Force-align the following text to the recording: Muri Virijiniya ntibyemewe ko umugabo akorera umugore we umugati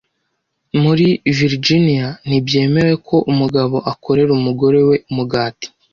Muri 0.81 1.07
Virijiniya 1.35 2.07
ntibyemewe 2.27 2.93
ko 3.07 3.17
umugabo 3.31 3.75
akorera 3.91 4.31
umugore 4.39 4.79
we 4.87 4.95
umugati 5.11 5.67